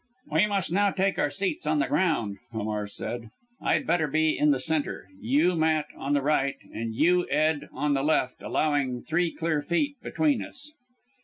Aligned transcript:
"We 0.31 0.47
must 0.47 0.71
now 0.71 0.89
take 0.89 1.19
our 1.19 1.29
seats 1.29 1.67
on 1.67 1.77
the 1.77 1.85
ground," 1.85 2.39
Hamar 2.51 2.87
said; 2.87 3.29
"I'd 3.61 3.85
better 3.85 4.07
be 4.07 4.35
in 4.35 4.49
the 4.49 4.59
centre 4.59 5.05
you, 5.19 5.55
Matt, 5.55 5.89
on 5.95 6.13
the 6.13 6.23
right, 6.23 6.55
and 6.73 6.95
you, 6.95 7.29
Ed, 7.29 7.69
on 7.71 7.93
the 7.93 8.01
left 8.01 8.41
allowing 8.41 9.03
three 9.03 9.31
clear 9.31 9.61
feet 9.61 9.97
between 10.01 10.43
us." 10.43 10.73